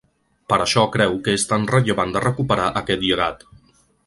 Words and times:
Per 0.53 0.57
això 0.63 0.85
creu 0.95 1.13
que 1.27 1.35
és 1.39 1.45
tan 1.51 1.69
rellevant 1.75 2.17
de 2.17 2.25
recuperar 2.27 2.67
aquest 2.83 3.07
llegat. 3.09 3.47